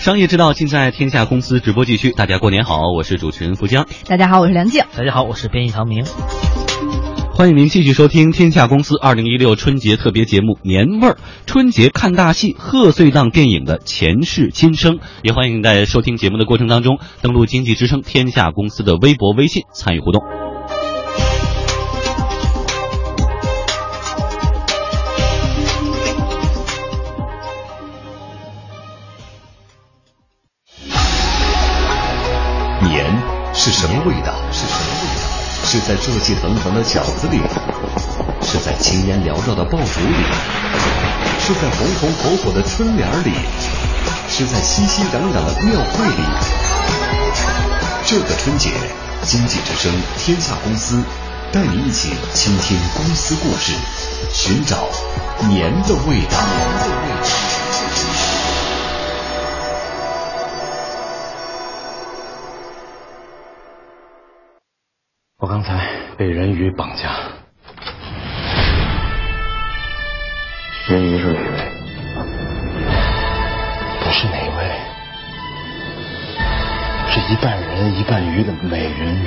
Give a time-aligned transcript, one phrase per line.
[0.00, 2.10] 商业之道尽在天下公司直播继续。
[2.12, 3.86] 大家过年好，我是主持人福江。
[4.06, 4.82] 大家好，我是梁静。
[4.96, 6.06] 大家好，我是编译唐明。
[7.34, 11.12] 欢迎您继续收听天下公司二零一六春节特别节目《年味儿》，
[11.44, 15.00] 春节看大戏，贺岁档电影的前世今生。
[15.22, 20.22] 也欢迎在收听节目的过程当中登录经济之声天下公司的微博、微信参与互动。
[33.80, 34.34] 什么味道？
[34.52, 35.24] 是什么味道？
[35.64, 37.40] 是在热气腾腾的饺子里，
[38.42, 40.16] 是在青烟缭绕的爆竹里，
[41.40, 43.32] 是在红红火火的春联里，
[44.28, 46.22] 是在熙熙攘攘的庙会里。
[48.04, 48.68] 这个春节，
[49.22, 51.02] 经济之声天下公司
[51.50, 53.72] 带你一起倾听公司故事，
[54.30, 54.90] 寻找
[55.48, 56.36] 年的味道。
[56.36, 57.49] 年的味道。
[65.62, 67.10] 刚才被人鱼绑架，
[70.88, 71.70] 人鱼是哪位？
[74.02, 74.72] 不是哪位，
[77.10, 79.26] 是一半人一半鱼的美人鱼。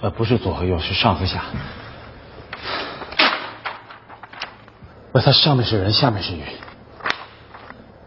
[0.00, 1.42] 呃，不是左和右，是上和下。
[5.12, 6.42] 那它上面是人，下面是鱼。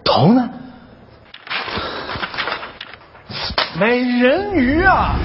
[0.04, 0.50] 头呢？
[3.80, 5.16] 美人鱼啊！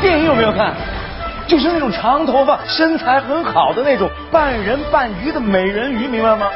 [0.00, 0.72] 电影有没有看？
[1.48, 6.46] 就是那种长头发、身材很好的那种半人半鱼的美人鱼，明白吗？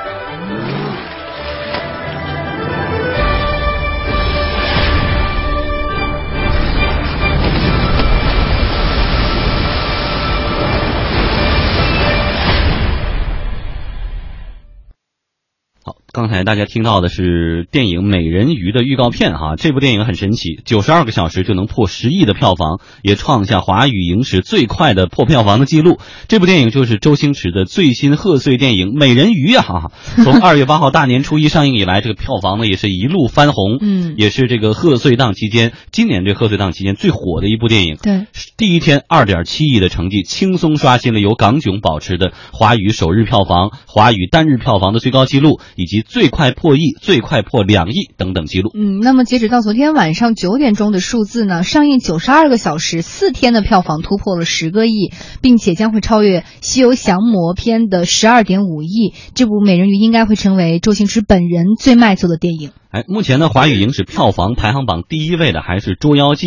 [16.14, 25.98] 刚才大家听到的是电影《美人鱼》的预告片哈，这部电影很神奇，九十二个小时就能破十亿的票房，也创下华语影史最快的破票房的记录。
[26.28, 29.90] 这部电影就是周星驰的最新贺岁电影《美人鱼》啊！
[30.22, 37.96] 从 二月八号大年初一上映以来，这个票房呢也是一路翻红，嗯也是这个贺岁档期间，今年这贺岁档期间最火的一部电影。
[38.02, 38.26] 对，
[38.58, 48.70] 第一天二点七亿的成绩，轻松刷新了由港囧保持的华语首日票房、华语单日票房的最高纪录，以及最快破亿、最快破两亿等等记录。
[48.74, 59.14] 嗯，那么截止到昨天晚上九点钟的数字呢，上映九十二个小时，四天的票房突破了十个亿，并且将会超越《西游降魔篇》的十二点五亿。
[59.34, 62.70] 这部《美人鱼》应该会成为周星驰本人最卖座的电影。
[62.92, 66.46] 哎，目前呢，华语影史票房排行榜第一位的还是《捉妖记》，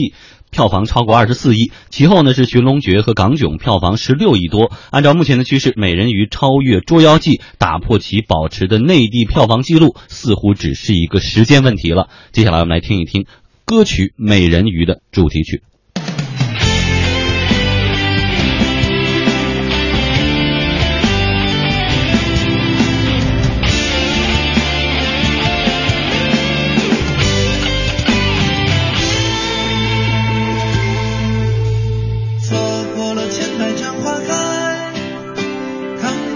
[0.51, 4.71] 票房超过二十四亿，其后呢是《寻龙诀》和《港囧》，票房十六亿多。
[4.91, 12.09] 按照目前的趋势，《美人鱼》超越《捉妖记》，打破其保持的内地票房记录，似乎只是一个时间问题了。
[12.31, 13.25] 接下来我们来听一听
[13.65, 15.63] 歌曲《美人鱼》的主题曲。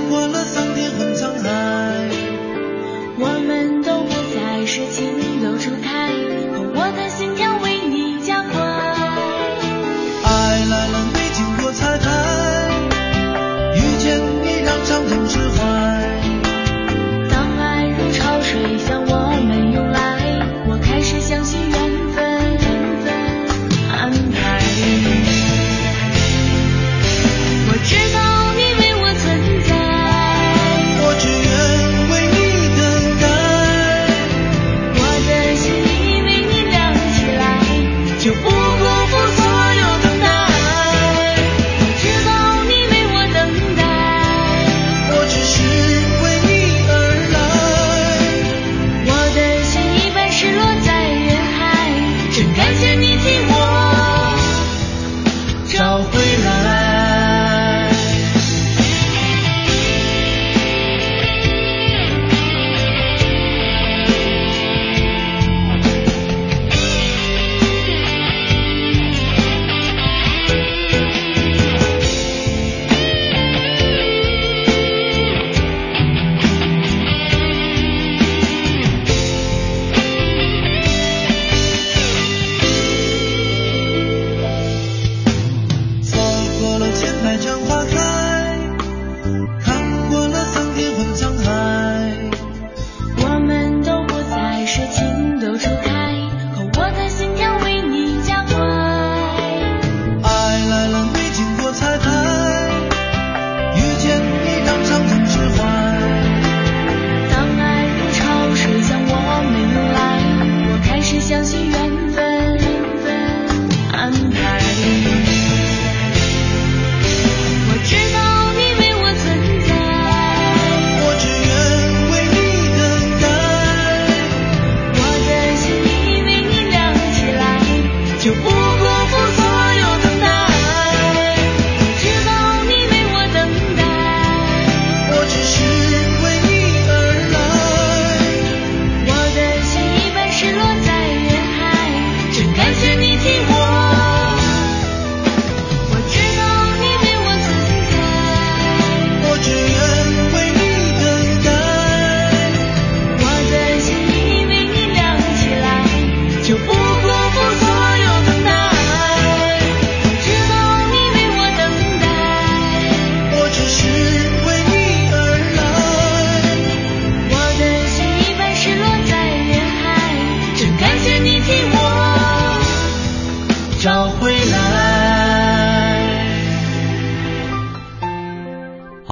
[0.10, 0.39] 看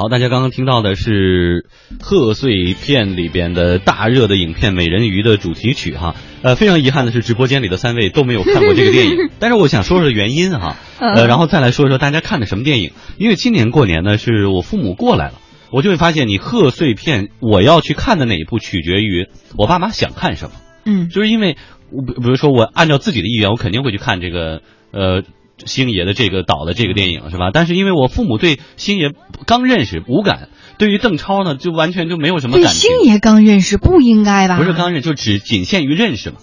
[0.08, 1.66] 好，大家刚刚听到的是
[2.00, 6.16] 贺岁片里边的大热的影片《美人鱼》的主题曲哈。
[6.42, 10.78] 呃，非常遗憾的是，直播间里的三位都没有看过这个电影， 但是我想说说原因哈。
[10.98, 12.92] 呃，然后再来说说大家看的什么电影。
[13.18, 15.34] 因为今年过年呢，是我父母过来了，
[15.74, 19.28] 我就会发现，你贺岁片我要去看的哪一部，取决于
[19.58, 20.52] 我爸妈想看什么。
[20.86, 21.58] 嗯，就是因为
[21.92, 24.62] 我比比如说我按照自己的意愿，我肯定会去看这个
[24.94, 25.24] 呃。
[25.66, 27.52] 星爷的这个导的这个电影是吧？
[27.54, 29.12] 但是因为我父母对星爷
[29.46, 32.70] 刚认识无感，对于邓超呢就完全就没有什么感觉。
[32.70, 34.58] 星爷刚认识不应该吧？
[34.58, 36.38] 不是刚认识，就只仅限于认识嘛。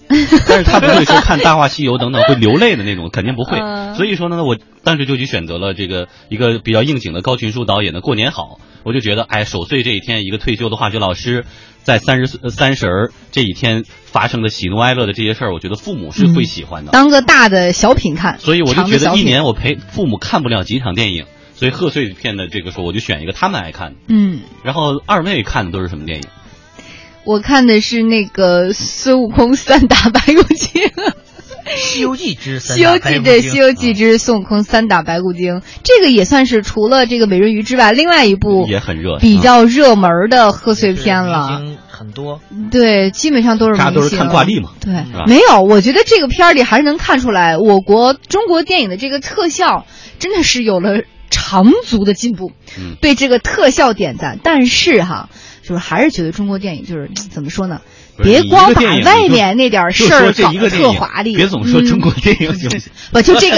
[0.48, 3.58] 但是他不会说看《大话西游》等等会流泪的那种，肯定不会。
[3.62, 8.42] 嗯所以说呢，我当时就去选择了这个一个比较应景的高群书导演的《过年好》，
[8.82, 11.44] 我就觉得，哎，守岁这一天，一个退休的化学老师，
[11.84, 16.90] 在三十岁三十儿这一天发生的喜怒哀乐的这些事儿，我觉得父母是会喜欢的。
[16.90, 23.90] 当个大的小品看，所以我就觉得一年我陪父母看不了几场电影，所以贺岁片的这个时候我就选一个他们爱看。
[23.90, 23.96] 的。
[24.08, 26.24] 嗯，然后二位看的都是什么电影？
[27.24, 30.82] 我看的是那个孙悟空三打白骨精，
[31.74, 41.62] 《西游记之《三西游记》对，《打白骨精西游记之孙悟空三打白骨精》，这个也算是除了这个美人鱼之外，另外一部也很热，比较热门的贺岁片了。
[41.88, 42.40] 很多，
[42.72, 44.92] 对，基本上都是大家都是明星看挂历嘛对，
[45.26, 49.86] 没有，我觉得这个片儿里还是能看出来，我国中国电影的这个特效
[50.18, 51.04] 真的是有了
[51.34, 52.52] 长足的进步。
[52.78, 55.28] 嗯对这个特效点赞，但是哈，
[55.62, 57.82] 就是还是觉得中国电影就是怎么说呢？
[58.22, 62.92] 别光把外面那点事儿搞特华丽，别总说中国嗯电影行不行？
[63.12, 63.56] 不就这个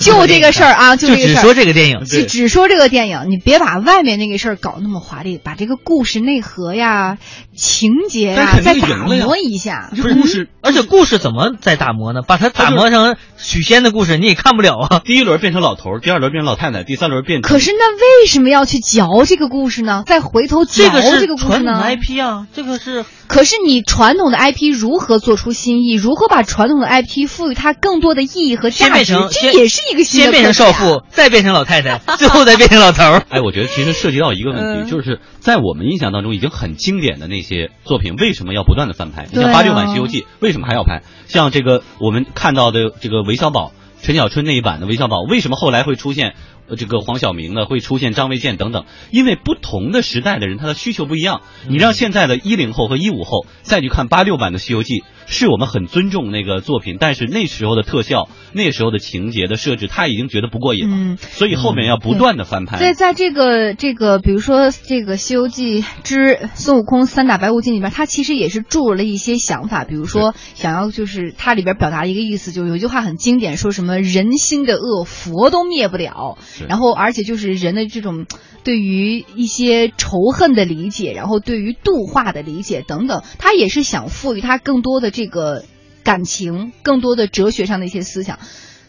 [0.00, 7.18] 就这个事儿啊，就这个事儿只说这个电影，只只说这个电影，你别把外面那个事儿搞那么华丽，把这个故事内核呀、
[7.54, 9.90] 情节呀再打磨一下。
[9.94, 12.20] 这故事而且故事怎么再打磨呢？
[12.26, 15.00] 把它打磨成许仙的故事，你也看不了啊。
[15.04, 20.02] 第一轮变成老头，第二轮变成老太太，第三轮变成可是那为什么要去嚼这个故事呢？
[20.06, 25.94] 再回头嚼这个是这个故事呢传统？IP 啊，这个是可是你传统的 IP 如何做出新意？
[25.94, 28.84] 如何把传统的 IP 赋予它更多的意义和价值？
[28.84, 33.24] 先变成这也是一个新的先变成少妇，再变成老太太， 最后再变成老头儿。
[33.30, 39.26] 哎，我觉得其实涉及到一个问题，嗯就是在我们印象当中已经很经典的那些作品，为什么要不断的翻拍？
[39.32, 41.00] 你像八六版《西游记》，为什么还要拍？
[41.26, 43.72] 像这个我们看到的这个韦小宝、
[44.02, 47.66] 陈小春那一版的韦小宝，为什么后来会出现呃这个黄晓明呢？
[47.66, 48.86] 会出现张卫健等等？
[49.10, 51.42] 因为不同的时代的人，他的需求不一样。
[51.68, 55.00] 你让现在的一零后和一五后再去看八六版的《西游记》，
[55.32, 61.16] 是我们很尊重那个作品，但是那时候的特效、那时候的情节的设置，他已经觉得不过瘾了，嗯。
[61.16, 62.78] 所以后面要不断的翻拍。
[62.78, 76.36] 在在这个这个，比如说这个《西游记之孙悟空三打白骨精》里边，他其实也是注入了一些想法，比如说想要就是它里边表达一个意思，就有一句话很经典，说什么人心的恶佛都灭不了，
[76.68, 78.26] 然后而且就是人的这种
[78.64, 85.64] 对于一些仇恨的理解，然后对于度化的理解等等，他也是想赋予他更多的这个
[86.04, 88.38] 感情，更多的哲学上的一些思想，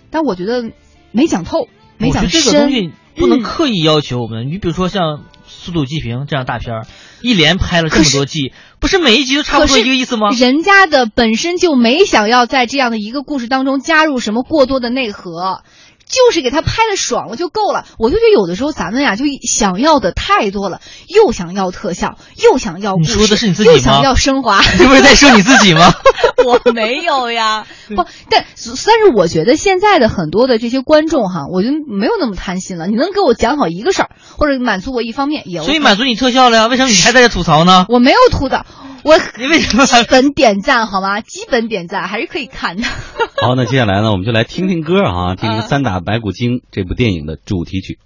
[0.10, 0.72] 但我觉得
[1.12, 2.54] 没讲透，没讲深。
[2.54, 4.48] 个东西不能嗯刻意要求我们。
[4.52, 6.88] 你比如说像《速度与激情》这样大片儿，
[7.22, 10.30] 一连拍了这么多季，不是每一集都差不多一个意思吗？
[10.32, 15.62] 人家的本身就没想要在这样的一个故事当中加入什么过多的内核。
[16.08, 25.92] 就是给他拍的爽了就够了，我就觉得有的时候咱们呀就想要的太多了，又想要特效，又想要故事，你说的是你自己吗又想要升华， 你这不是在说你自己吗？
[26.46, 28.46] 我没有呀， 不，但
[28.86, 32.88] 但是我觉得现在的很多的这些观众哈，我就没有那么贪心了。
[32.88, 36.68] 你能给我讲好一个事儿，或者满足我一方面也 OK，所以满足你特效了呀？
[36.68, 37.86] 为什么你还在这吐槽呢？
[37.90, 38.66] 我没有吐槽，
[39.04, 41.22] 我你为什么基本点赞好吗？
[41.22, 42.84] 基本点赞还是可以看的。
[43.42, 48.00] 好，那接下来呢，我们就来听听歌啊，听听嗯《三打白骨精》这部电影的主题曲。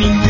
[0.00, 0.27] Thank you.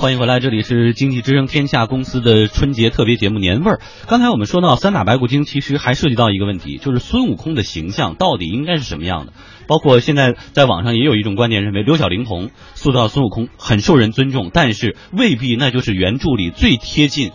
[0.00, 3.76] 欢迎回来，这里是经济之声天下公司的春节特别节目《年味儿》。
[4.08, 9.34] 刚才我们说到三打白骨精，其实还涉及到一个问题，就是孙悟空的形象到底应该是什么样的？
[9.68, 17.32] 包括现在在网上也有一种观点认为，刘小玲童塑造孙悟空很受人尊重，但是未必那就是原著里最贴近。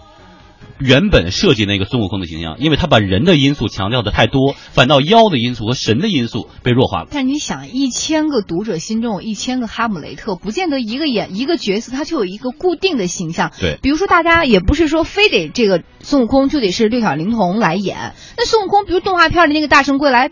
[0.79, 7.07] 原本设计那个孙悟空的形象，因为他把人的因素强调的太多，反倒妖的因素和神的因素被弱化了。
[7.11, 13.51] 但你想，一千个读者心中有一千个哈姆雷特，不见得一个演一个角色他就有一个固定的形象。
[13.59, 18.13] 对，比如说大家也不是说非得这个孙悟空就得是六小龄童来演。
[18.37, 20.29] 那孙悟空，比如动画片的那个大圣归来，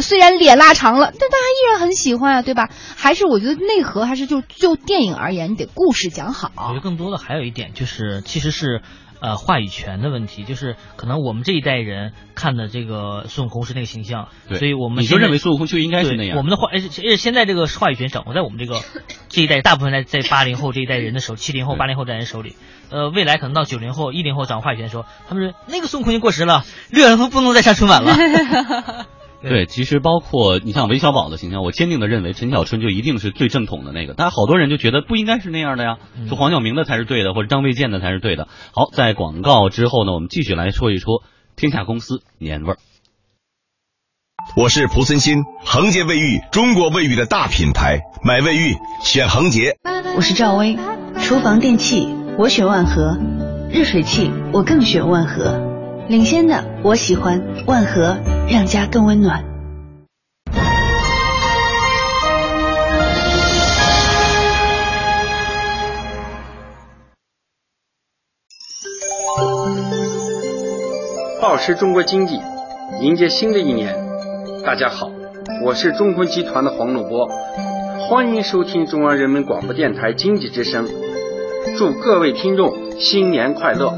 [0.00, 2.68] 虽然脸拉长了，但大家依然很喜欢啊，对吧？
[2.96, 6.52] 还是我觉得内核还是就就电影而言，你得故事讲好。
[6.56, 8.82] 我觉得更多的还有一点就是，其实是。
[9.20, 16.38] 呃，话语权的问题，就是可能我们这一代人看的这个孙悟空是那个形象，所以我们你就认为孙悟空就应该是那样。
[16.38, 18.80] 我们的话，而且现在这个话语权掌握在我们这个
[19.28, 22.56] 这一代，大部分在在八零后这一代人的手，七零后、八零后这代人手里。
[22.90, 29.06] 呃，未来可能到九零后、一零后掌握话语权的时候，他们说那个孙悟空已经过时了，六小龄童不能再上春晚了。
[29.42, 35.96] 对，其实包括你像韦小宝的形象，我坚定的认为陈小春就一定是最正统的那个，但好多人就觉得不应该是那样的呀，
[36.28, 38.48] 说黄晓明的才是对的，或者张卫健的才是对的。
[38.72, 41.22] 好，在广告之后呢，我们继续来说一说
[41.56, 42.78] 天下公司年味儿。
[44.56, 49.76] 我是蒲森新，恒洁卫浴，中国卫浴的大品牌，买卫浴选恒洁。
[50.16, 50.76] 我是赵薇，
[51.22, 53.16] 厨房电器我选万和，
[53.70, 55.69] 热水器我更选万和。
[56.10, 59.44] 领先的，我喜欢万和，让家更温暖。
[71.40, 72.40] 报时中国经济，
[73.00, 73.96] 迎接新的一年。
[74.64, 75.08] 大家好，
[75.64, 77.28] 我是中坤集团的黄鲁波，
[78.08, 80.88] 欢迎收听中央人民广播电台经济之声，
[81.78, 83.96] 祝各位听众新年快乐。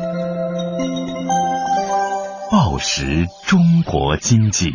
[2.73, 4.75] 报时中国经济。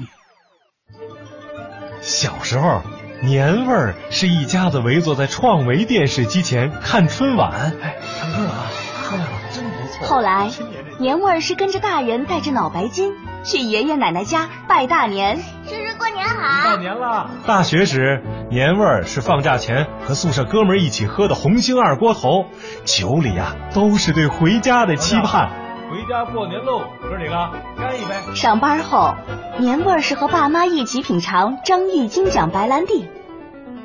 [2.00, 2.84] 小时候，
[3.24, 7.74] 年味儿是一家子围坐在创维电视机前看春晚。
[7.82, 8.68] 哎，唱歌啊，
[9.10, 10.08] 漂亮，真不错。
[10.08, 10.52] 后来，
[11.00, 15.38] 年味儿是跟着大人带着脑白金去爷爷奶奶家拜大年。
[15.38, 16.70] 叔叔过年好！
[16.70, 17.32] 到年了。
[17.48, 22.46] 大学时，年味儿是放假前和宿舍哥们一起喝的红星二锅头，
[22.86, 25.50] 酒里呀、啊、都是对回家的期盼。
[25.90, 27.32] 回家过年喽，哥几个
[27.78, 28.36] 干一杯！
[28.36, 29.16] 上班后，
[29.58, 33.08] 年味儿是和爸妈一起品尝张裕金奖白兰地。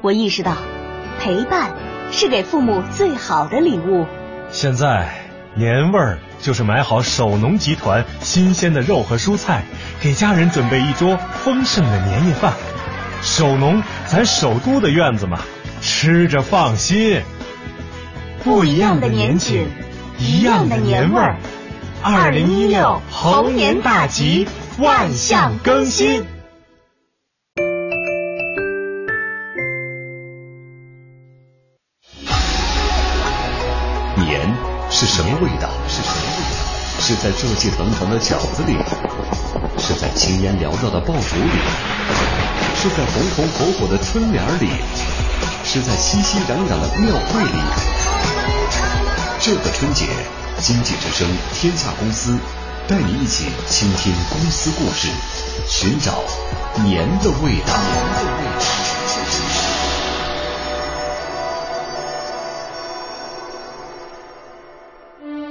[0.00, 0.56] 我意识到，
[1.20, 1.70] 陪伴
[2.10, 4.04] 是给父母最好的礼物。
[4.50, 5.10] 现在，
[5.54, 9.62] 年味儿就是买好首农集团新鲜的肉和蔬菜，
[10.00, 12.52] 给家人准备一桌丰盛的年夜饭。
[13.22, 15.38] 首农，咱首都的院子嘛，
[15.80, 17.22] 吃着放心。
[18.42, 19.68] 不一样的年景，
[20.18, 21.36] 一样的年味儿。
[22.04, 26.26] 二零一六猴年大吉，万象更新。
[34.16, 34.52] 年
[34.90, 35.70] 是什么味道？
[35.86, 36.98] 是什么味道？
[36.98, 38.76] 是在热气腾腾的饺子里，
[39.78, 41.60] 是在青烟缭绕的爆竹里，
[42.74, 44.70] 是在红红火火的春联里，
[45.62, 47.60] 是在熙熙攘攘的庙会里。
[49.38, 50.06] 这个春节。
[50.62, 52.38] 经济之声天下公司
[52.86, 55.08] 带你一起倾听公司故事，
[55.66, 56.22] 寻找
[56.84, 57.74] 年的味道。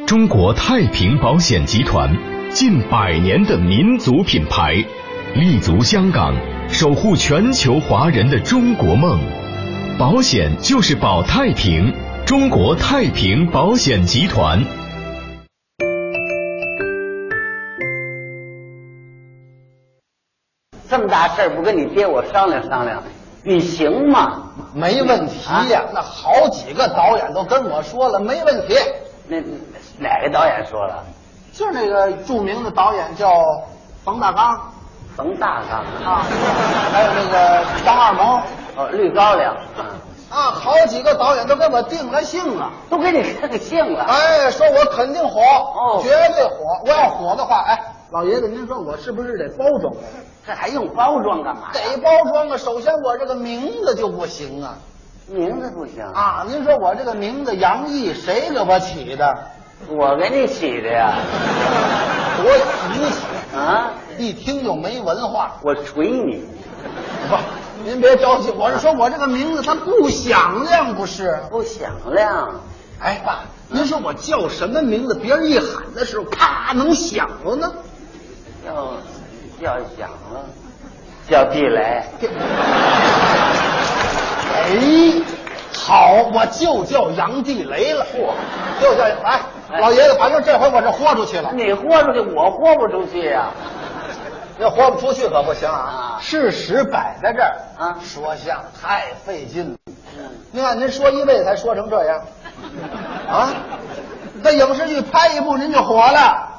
[0.07, 2.09] 中国太平保险集团
[2.53, 4.73] 近百年的民族品牌，
[5.35, 6.33] 立足香港，
[6.71, 9.19] 守护全球华人的中国梦。
[9.99, 11.93] 保险就是保太平，
[12.25, 14.63] 中国太平保险集团。
[21.11, 23.03] 大事不跟你爹我商量商量，
[23.43, 24.43] 你行吗？
[24.73, 28.77] 没问题呀、啊，那好几个导演都跟我说了，没问题。
[29.27, 29.37] 那
[29.99, 31.03] 哪个导演说了？
[31.53, 33.29] 就那个著名的导演叫
[34.05, 34.71] 冯大刚，
[35.17, 36.25] 冯大刚啊，
[36.93, 38.41] 还有那个张二毛，
[38.77, 39.53] 哦，绿高粱。
[40.29, 44.05] 啊，好几个导演都给我定了性了，都给你定性了。
[44.05, 46.79] 哎，说我肯定火，哦，绝对火。
[46.85, 47.77] 我要火的话，哎，
[48.11, 49.93] 老爷子您说我是不是得包装？
[50.45, 51.71] 这还用包装干嘛？
[51.73, 52.57] 得包装啊！
[52.57, 54.75] 首先我这个名字就不行啊，
[55.27, 56.43] 名字不行啊！
[56.47, 59.37] 您说我这个名字杨毅，谁给我起的？
[59.87, 61.13] 我给你起的呀！
[62.37, 62.51] 多
[62.93, 63.91] 提起啊！
[64.17, 65.53] 一听就没文化。
[65.61, 66.43] 我锤你！
[67.29, 67.35] 不，
[67.83, 71.39] 您别着急，我是说我这个名字它不响亮，不是？
[71.51, 72.61] 不响亮。
[72.99, 75.13] 哎，爸，您说我叫什么名字？
[75.13, 77.71] 别人一喊的时候，啪能响了呢？
[78.65, 78.93] 要
[79.61, 80.43] 要响了，
[81.29, 82.03] 叫地雷。
[84.53, 84.75] 哎，
[85.71, 88.03] 好，我就叫杨地雷了。
[88.05, 88.33] 嚯，
[88.81, 89.39] 就叫哎，
[89.79, 91.51] 老爷子，反正这回我是豁出去了。
[91.53, 93.51] 你豁出去，我豁不出去呀、
[94.57, 96.17] 要豁不出去可不行啊！
[96.19, 99.77] 事实摆在这儿啊，说相声太费劲了。
[100.51, 102.19] 您看，您说一辈子才说成这样，
[103.29, 103.49] 啊？
[104.43, 106.49] 在影视剧拍一部您就火了，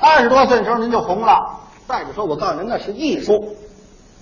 [0.00, 1.58] 二十多岁的时候您就红了。
[1.90, 3.56] 再者说，我告诉您，那是艺术。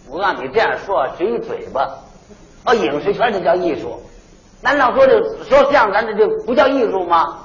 [0.08, 1.86] 我让你这样说，只一嘴巴。
[2.64, 4.00] 哦，影视圈这叫艺术，
[4.62, 7.40] 难道说这说相声咱这就不叫艺术吗？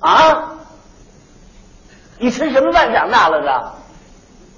[0.00, 0.50] 啊？
[2.18, 3.72] 你吃什么饭长大了的？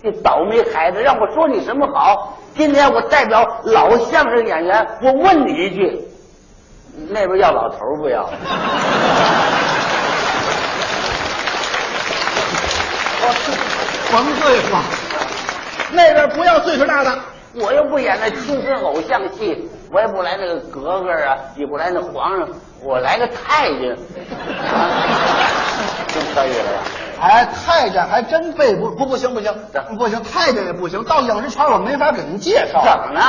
[0.03, 2.39] 这倒霉孩子，让我说你什么好？
[2.57, 6.01] 今天我代表老相声演员，我问你一句，
[7.11, 8.27] 那边要老头儿不要？
[14.11, 14.83] 甭对话，
[15.93, 17.19] 那边不要岁数大的。
[17.55, 22.49] 我又不演那青春偶像戏，我也不来那个格格啊，也不来那皇上，
[22.83, 23.93] 我来个太监，
[24.73, 24.91] 啊，
[26.09, 26.81] 真可以了呀。
[27.21, 29.53] 哎，太监还真背不不不行不行，
[29.99, 31.03] 不行，太监也不行。
[31.05, 32.83] 到影视圈我没法给您介绍。
[32.85, 33.23] 怎么呢？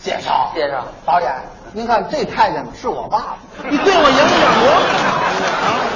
[0.00, 0.84] 介绍介绍。
[1.04, 1.30] 导演，
[1.72, 3.36] 您看这太监是我爸爸，
[3.68, 4.26] 你对我影响
[4.62, 5.87] 我，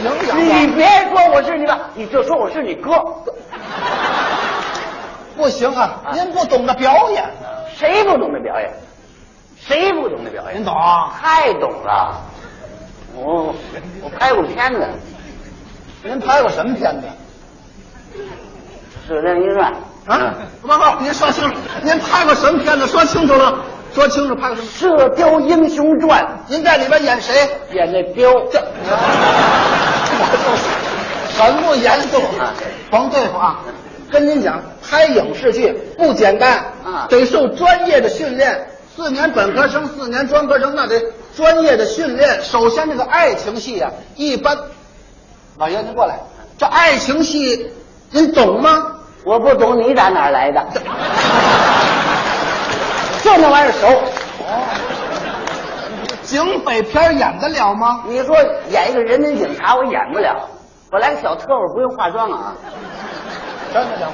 [0.00, 2.92] 你别说我是你爸，你就说我是你哥。
[5.36, 7.46] 不行啊，您不懂得表演呢。
[7.76, 8.70] 谁不懂得表演？
[9.56, 10.56] 谁不懂得表演？
[10.56, 10.74] 您懂？
[11.20, 12.20] 太懂了。
[13.14, 13.54] 我
[14.02, 14.88] 我拍过片子，
[16.02, 17.06] 您拍过什么片子？
[19.08, 19.72] 《射雕英雄传》
[20.12, 22.86] 啊，不不，您说清楚，您拍过什么片子？
[22.86, 23.58] 说清楚了，
[23.94, 24.68] 说清楚，拍过什么？
[24.72, 27.34] 《射雕英雄传》，您在里边演谁？
[27.72, 28.32] 演那雕。
[28.52, 28.60] 这，
[31.38, 32.52] 很不严肃啊，
[32.90, 33.60] 甭对付啊！
[34.10, 38.70] 跟您讲，拍影视剧不简单啊，得受专业的训练。
[38.96, 41.00] 四年本科生，四年专科生，那得
[41.36, 42.42] 专业的训练。
[42.42, 44.58] 首先，这个爱情戏啊，一般。
[45.58, 46.18] 老爷，您过来，
[46.58, 47.70] 这爱情戏
[48.10, 48.96] 您懂吗？
[49.24, 50.66] 我不懂，你打哪儿来的？
[53.22, 53.86] 就那玩意儿熟。
[56.24, 58.02] 警匪片演得了吗？
[58.08, 58.36] 你说
[58.70, 60.48] 演一个人民警察，我演不了。
[60.90, 62.54] 我来个小特务，不用化妆啊。
[63.72, 64.12] 真的了。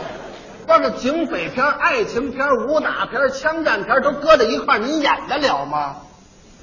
[0.67, 5.97] 要是警匪片、爱情片、武打片、枪战片都搁在一块儿，您演得了吗？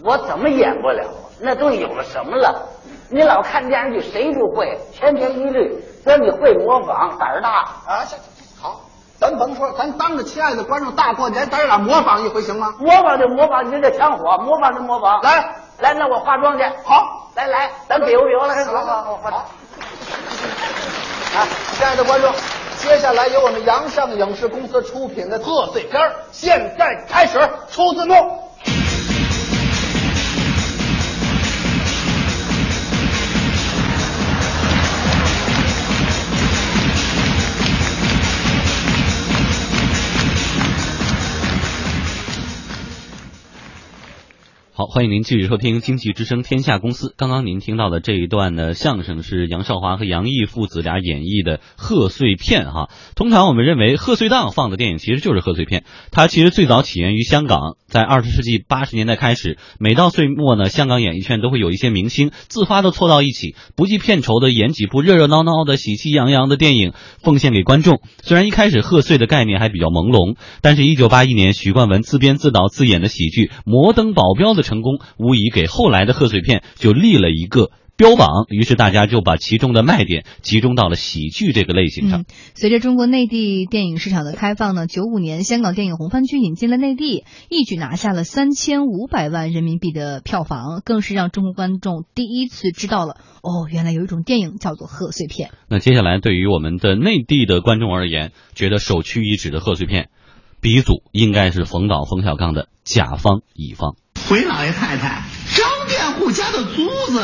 [0.03, 1.05] 我怎么演不了？
[1.39, 2.67] 那都有了什么了？
[3.09, 4.79] 你老看电视剧，谁不会？
[4.93, 5.81] 千篇一律。
[6.03, 7.49] 说你会模仿，胆儿大
[7.85, 8.03] 啊！
[8.05, 8.19] 行行
[8.59, 8.81] 好，
[9.19, 12.73] 咱甭说，咱当着亲爱的观众，大过年，咱俩模仿一回行吗？
[12.79, 15.21] 模仿就模仿，你这枪火，模仿就模仿。
[15.21, 16.63] 来来，那我化妆去。
[16.83, 18.65] 好，来来，咱比划比划来。
[18.65, 19.29] 好好好，化
[21.33, 21.47] 来。
[21.77, 22.33] 亲爱的观众，
[22.77, 25.99] 接下来由我们阳上影视公司出品的贺岁片
[26.31, 27.39] 现在开始
[27.71, 28.50] 出字幕。
[44.81, 47.13] 好，欢迎您继续收听经济之声天下公司。
[47.15, 52.89] 刚刚您听到的这一段的，相声是杨少华和杨毅父子俩演绎的贺岁片哈。
[53.15, 68.01] 通常我们认为贺岁档放的电影其实就是贺岁片，它其实最早起源于香港，在二十世纪八十年代开始，每到岁末呢，香港演艺圈都会有一些明星自发的凑到一起，不计片酬的演几部热热闹闹的、喜气洋洋的电影，奉献给观众。
[68.23, 77.71] 虽然一开始贺岁的概念还比较朦胧，但是，一九八一年许冠文自编自导自演的喜剧《摩登保镖》的成功，无疑给后来的贺岁片就立了一个
[78.01, 78.47] 标榜。
[78.49, 82.21] 于是大家就把其中的卖点集中到了喜剧这个类型上。
[82.21, 95.51] 嗯、随着中国内地电影市场的开放呢，九五年香港电影红番区引进了内地，一举拿下了三千五百万人民币的票房，更是让中国观众第一次知道了哦，原来有一种电影叫做贺岁片。
[95.69, 100.09] 那接下来对于我们的内地的观众而言，觉得首屈一指的贺岁片。
[100.59, 103.95] 鼻祖应该是冯导冯小刚的《甲方乙方》。
[104.29, 105.23] 回老爷太太，
[105.55, 107.19] 张佃户家的租子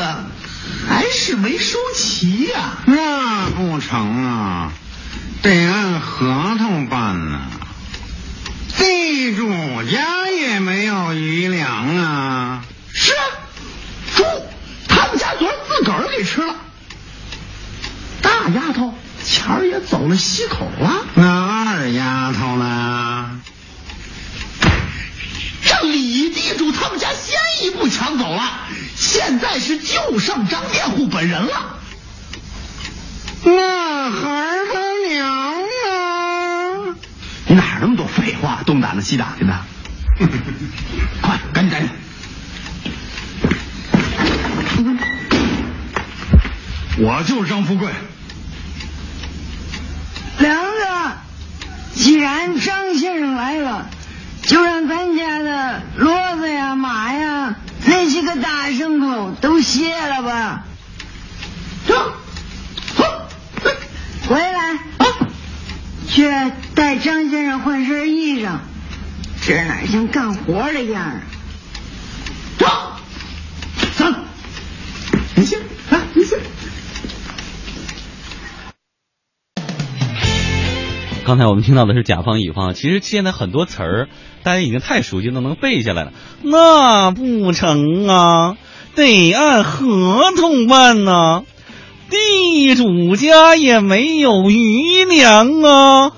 [0.88, 2.84] 还是没收齐呀、啊？
[2.86, 4.71] 那不成啊，
[5.41, 7.50] 得按合同办呢、啊。
[8.78, 9.50] 地主
[9.84, 12.63] 家也没有余粮啊。
[12.93, 13.21] 是啊，
[14.15, 14.23] 猪，
[14.88, 16.56] 他们家昨儿自个儿给吃了。
[18.21, 18.93] 大丫头。
[19.26, 23.41] 前儿也走了西口了，那二丫头呢？
[25.65, 28.41] 这李地主他们家先一步抢走了，
[29.00, 31.78] 现在是就剩张佃户本人了。
[33.44, 36.96] 那孩儿他娘啊？
[37.46, 39.56] 你哪那么多废话，东打听西打听的？
[41.22, 41.92] 快，赶紧赶紧！
[46.98, 47.92] 我就是张富贵。
[50.40, 50.88] 梁子，
[51.94, 53.88] 既然张先生来了，
[54.42, 55.37] 就让咱家
[59.67, 60.65] 口都卸了吧。
[61.86, 61.93] 走，
[64.27, 64.80] 回来，
[66.08, 66.30] 去
[66.73, 68.60] 带张先生换身衣裳，
[69.45, 71.21] 这哪像干活的样啊？
[72.58, 72.65] 走，
[73.95, 74.06] 走，
[75.36, 76.39] 你先，啊，你先。
[81.25, 84.08] 刚才我们听到的是甲方乙方，其实现在很多词儿
[84.43, 86.13] 大家已经太熟悉，都能背下来了。
[86.41, 88.56] 那不成啊，
[88.98, 91.44] 得按合同办呐、
[92.10, 96.12] 地主家也没有余粮啊。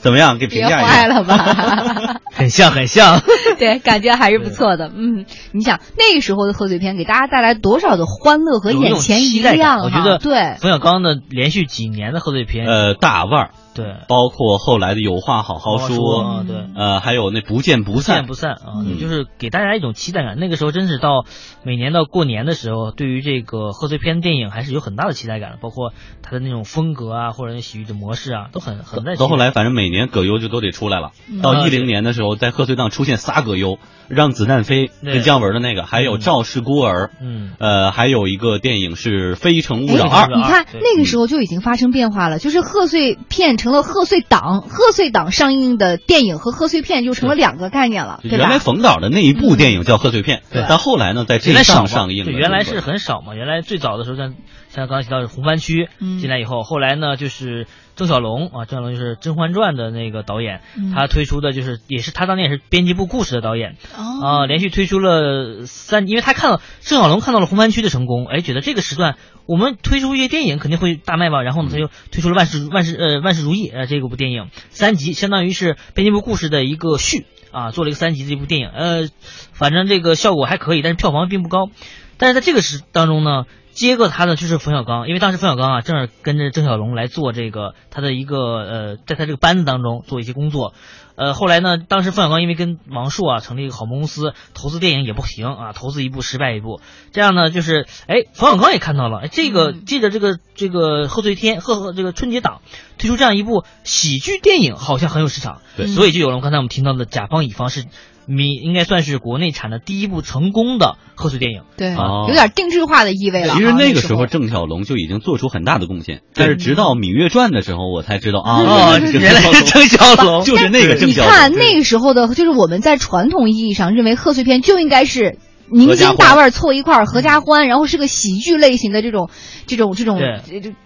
[0.00, 0.38] 怎么样？
[0.38, 0.88] 给评价一下。
[0.88, 2.20] 坏了吧？
[2.32, 3.20] 很像，很像。
[3.58, 4.88] 对，感觉还是不错的。
[4.94, 20.36] 嗯，你想那个时候的贺岁片给大家带来多少的欢乐和眼前一亮哈我觉得对，冯小刚的连续几年的贺岁片，呃，大腕儿，对，包括后来的有话好好好好说啊对呃，还有那不见不散不散，见不散啊，嗯就是给大家一种期待感。
[20.38, 21.24] 那个时候真是到
[21.64, 29.16] 每年到过年的时候，对于这个贺岁片电影还是有很大的期待感的，包括它的那种风格啊，或者那喜剧的模式啊，都很很在。
[29.16, 31.10] 到后来，反正每年葛优就都得出来了。
[31.30, 40.26] 嗯到一零年的时候，在贺岁档出现仨葛优，让子弹飞跟姜文的那个，还有赵氏孤儿，嗯，呃，还有一个电影是《非诚勿扰哎二》。
[40.36, 48.36] 你看那个时候就已经发生变化了，就是贺岁片成了贺岁档，贺岁档上映的电影和贺岁片就成了两个概念了，对吧？
[48.38, 52.32] 原来冯导的那一部电影叫贺岁片，对但后来呢，在这一原来少嘛档上映了。
[52.32, 53.34] 原来是很少嘛。
[53.34, 54.34] 原来最早的时候像
[54.68, 57.66] 像刚才提到的红番区嗯进来以后，后来呢就是
[57.98, 60.92] 郑晓龙啊，郑晓龙就是《甄嬛传》的那个导演，嗯。
[60.94, 64.24] 他推出的就是也是他当年也是编辑部故事的导演哦。
[64.24, 74.48] 啊、连续推出了三，因为他看到郑晓龙看到了红番区的成功，哎，觉得这个时段我们推出一些电影肯定会大卖吧，然后呢他就推出了万事万事呃万事如意呃这个部电影。
[74.70, 79.08] 三集，相当于是编辑部故事的一个续啊，做了一个三集的一部电影，呃，
[79.52, 81.68] 反正这个效果还可以，但是票房并不高。
[82.16, 83.44] 但是在这个时当中呢，
[83.78, 90.74] 接过他的就是冯小刚，因为当时冯小刚啊，正是跟着郑晓龙来做这个他的一个呃，在他这个班子当中做一些工作。
[91.14, 96.80] 呃，后来呢，当时冯小刚因为跟王朔啊成立一个好公司，投资电影也不行啊，投资一部失败一部，
[97.12, 102.60] 这样呢，就是哎，冯小刚也看到了，哎，这个借着这个这个贺岁天贺贺这个春节档
[102.98, 107.86] 推出这样一部喜剧电影，好像很有市场，对所以就有了刚才我们听到的甲方乙方是。
[108.28, 113.56] 民应该算是国内产的第一部成功的贺岁电影，对，哦有点定制化的意味了啊。
[113.56, 121.32] 其实那个时时候郑晓龙就已经做出很大的贡献，但是直到《芈月传》的时候，我才知道啊， 哦原来是郑晓龙就是那个郑晓龙。
[121.32, 125.38] 你看那个时候的，就是我们在传统意义上认为贺岁片就应该是。
[125.70, 129.30] 明星大腕儿凑一块儿，合家欢，然后是个喜剧类型的这种、
[129.66, 130.20] 这种、这种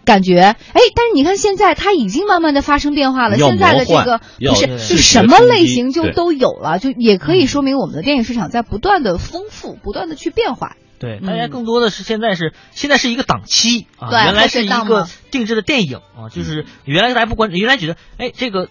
[0.04, 0.40] 感觉。
[0.40, 0.56] 哎，
[0.94, 3.36] 但是你看现在，它已经慢慢的发生变化了。
[3.36, 10.76] 现在的这个要不是，就什么类型就都有了，就也可以说明我们的电影市场在不断的丰富，不断的去变化。
[10.98, 18.68] 对，嗯大家更多的是现在是现在是一个档期啊，对原来是一个定制的电影啊，就是原来大家不关，原来觉得哎这个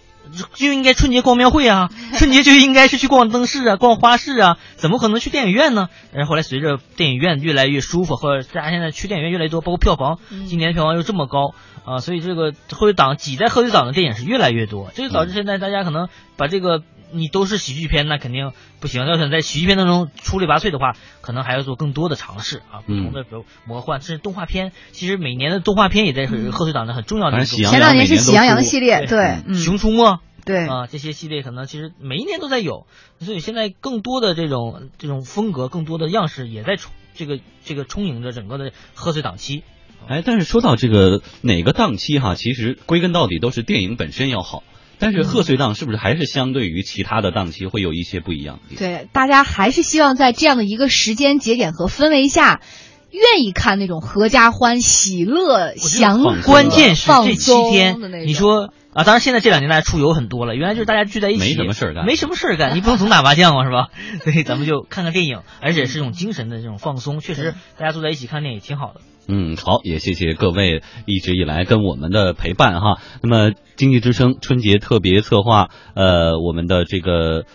[0.54, 5.90] 就应该春节逛庙会啊， 春节就应该是去逛灯饰啊、逛花市啊，怎么可能去电影院呢？
[6.14, 11.54] 然后后来随着电影院越来越舒服，或者大家现在去电影院越来越多，包括票房，今年票房又这么高
[11.86, 16.82] 啊，所以这个贺岁档挤在贺岁档的电影是越来越多，这就导致现在大家可能把这个。
[17.14, 19.06] 你都是喜剧片，那肯定不行。
[19.06, 24.72] 要想在喜剧片当中出类拔萃的话，可能还要做更多的尝试啊，不同的比如魔幻，甚至动画片。
[24.92, 27.46] 其实每年的动画片也在贺岁档的很重要的。
[27.46, 32.88] 前两年是喜羊羊系列，对，嗯熊出没，对啊，这些系列可能其实每一年都在有，
[33.20, 39.64] 所以现在更多的这种这种风格，更多的样式也在充这个这个充盈着整个的贺岁档期。
[40.08, 44.64] 哎，但是说到这个哪个档期哈，其实归根到底都是电影本身要好。
[45.02, 48.60] 但是贺岁档是不是还是相对于其他的档期会有一些不一样？
[48.78, 52.62] 对，大家还是希望在这样的一个时间节点和氛围下，
[53.10, 63.88] 愿意看那种合家欢、喜乐、祥和、关键是这七天你说啊，当然现在这两年大家出游很多了，原来就是大家聚在一起，没什么事儿干没什么事儿干，你不能总打麻将嘛，是吧？
[64.24, 69.02] 所以咱们就看看电影，而且是一种精神的这种放松，确实大家坐在一起看电影挺好的。
[69.28, 73.00] 嗯，好，也谢谢各位一直以来跟我们的陪伴哈。
[73.22, 77.46] 那么，经济之声春节特别策划，呃，我们的这个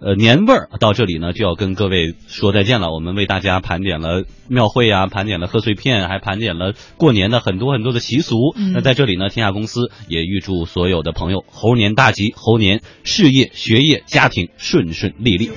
[0.00, 2.90] 呃，年味儿到这里呢，就要跟各位说再见了。
[2.90, 8.36] 我们为大家盘点了庙会啊，盘点了贺岁片，还盘点了过年的很多很多的习俗。
[8.56, 15.50] 嗯那在这里呢，天下公司也预祝所有的朋友猴年大吉，猴年事业、学业、家庭顺顺利利。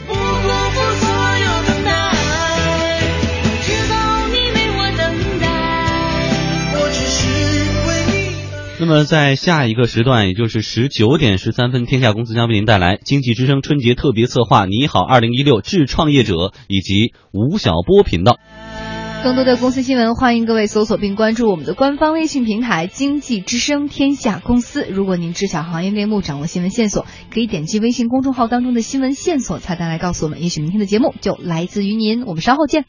[8.85, 16.33] 那么在下一个时段，也就是十九点十三分，天下公司将为您带来经济之声春节特别策划《你好，二零一六致创业者》
[16.67, 18.39] 以及吴晓波频道。
[19.23, 24.83] 更多的公司新闻，欢迎各位搜索并关注我们的官方微信平台“经济之声天下公司”。
[24.91, 30.41] 如果您知晓行业内幕，掌握新闻线索，可以点击微信公众号当中的新闻线索菜单来告诉我们。
[30.41, 32.25] 也许明天的节目就来自于您。
[32.25, 32.83] 我们稍后见。